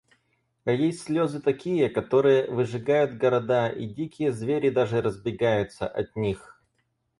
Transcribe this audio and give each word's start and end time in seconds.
А 0.65 0.71
есть 0.71 1.01
слёзы 1.01 1.39
такие, 1.39 1.87
которые 1.87 2.47
«выжигают 2.49 3.17
города, 3.19 3.69
и 3.69 3.85
дикие 3.85 4.31
звери 4.31 4.71
даже 4.71 4.99
разбегаются» 4.99 5.87
от 5.87 6.15
них. 6.15 6.59